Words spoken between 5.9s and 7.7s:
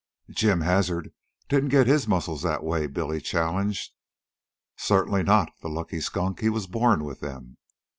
skunk; he was born with them.